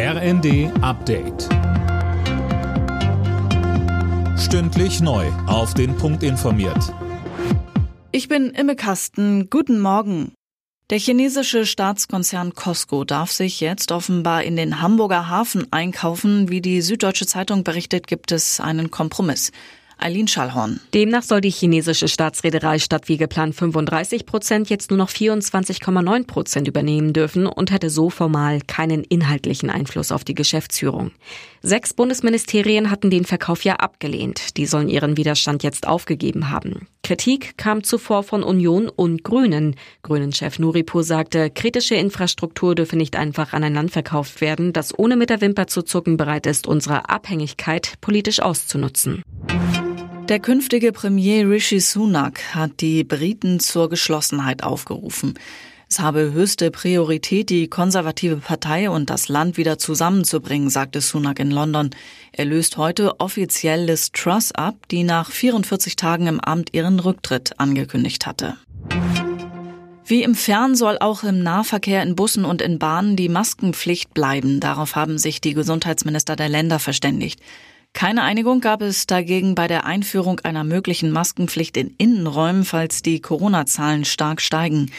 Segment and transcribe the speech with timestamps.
[0.00, 1.48] RND Update.
[4.38, 5.26] Stündlich neu.
[5.48, 6.94] Auf den Punkt informiert.
[8.12, 9.50] Ich bin Imme Kasten.
[9.50, 10.34] Guten Morgen.
[10.90, 16.48] Der chinesische Staatskonzern Costco darf sich jetzt offenbar in den Hamburger Hafen einkaufen.
[16.48, 19.50] Wie die Süddeutsche Zeitung berichtet, gibt es einen Kompromiss.
[19.98, 20.80] Eileen Schallhorn.
[20.94, 26.68] Demnach soll die chinesische Staatsreederei statt wie geplant 35 Prozent jetzt nur noch 24,9 Prozent
[26.68, 31.10] übernehmen dürfen und hätte so formal keinen inhaltlichen Einfluss auf die Geschäftsführung.
[31.62, 34.56] Sechs Bundesministerien hatten den Verkauf ja abgelehnt.
[34.56, 36.86] Die sollen ihren Widerstand jetzt aufgegeben haben.
[37.02, 39.76] Kritik kam zuvor von Union und Grünen.
[40.02, 45.16] Grünen-Chef Nuripur sagte, kritische Infrastruktur dürfe nicht einfach an ein Land verkauft werden, das ohne
[45.16, 49.22] mit der Wimper zu zucken bereit ist, unsere Abhängigkeit politisch auszunutzen.
[50.28, 55.38] Der künftige Premier Rishi Sunak hat die Briten zur Geschlossenheit aufgerufen.
[55.88, 61.50] Es habe höchste Priorität, die konservative Partei und das Land wieder zusammenzubringen, sagte Sunak in
[61.50, 61.88] London.
[62.32, 67.58] Er löst heute offiziell Liz Truss ab, die nach 44 Tagen im Amt ihren Rücktritt
[67.58, 68.58] angekündigt hatte.
[70.04, 74.60] Wie im Fern soll auch im Nahverkehr in Bussen und in Bahnen die Maskenpflicht bleiben.
[74.60, 77.40] Darauf haben sich die Gesundheitsminister der Länder verständigt.
[77.92, 83.20] Keine Einigung gab es dagegen bei der Einführung einer möglichen Maskenpflicht in Innenräumen, falls die
[83.20, 84.90] Corona-Zahlen stark steigen.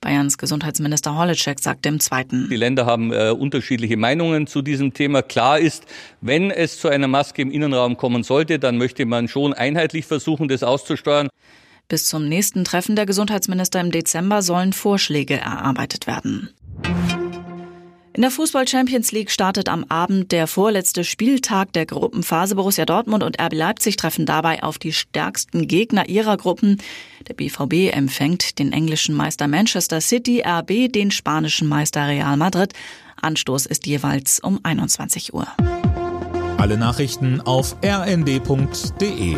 [0.00, 2.48] Bayerns Gesundheitsminister Holitschek sagte im Zweiten.
[2.48, 5.22] Die Länder haben äh, unterschiedliche Meinungen zu diesem Thema.
[5.22, 5.86] Klar ist,
[6.20, 10.48] wenn es zu einer Maske im Innenraum kommen sollte, dann möchte man schon einheitlich versuchen,
[10.48, 11.28] das auszusteuern.
[11.88, 16.50] Bis zum nächsten Treffen der Gesundheitsminister im Dezember sollen Vorschläge erarbeitet werden.
[18.18, 22.56] In der Fußball Champions League startet am Abend der vorletzte Spieltag der Gruppenphase.
[22.56, 26.82] Borussia Dortmund und RB Leipzig treffen dabei auf die stärksten Gegner ihrer Gruppen.
[27.28, 32.72] Der BVB empfängt den englischen Meister Manchester City, RB den spanischen Meister Real Madrid.
[33.22, 35.46] Anstoß ist jeweils um 21 Uhr.
[36.56, 39.36] Alle Nachrichten auf rnd.de